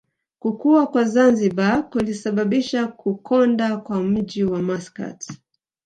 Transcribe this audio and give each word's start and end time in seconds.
Kukua 0.39 0.87
kwa 0.87 1.03
Zanzibar 1.03 1.89
kulisababisha 1.89 2.87
kukonda 2.87 3.77
kwa 3.77 4.03
mji 4.03 4.43
wa 4.43 4.61
Maskat 4.61 5.33